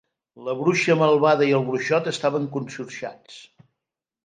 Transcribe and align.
La 0.45 0.53
bruixa 0.61 0.95
malvada 1.01 1.49
i 1.51 1.53
el 1.59 1.67
bruixot 1.69 2.11
estaven 2.15 2.49
conxorxats. 2.57 3.39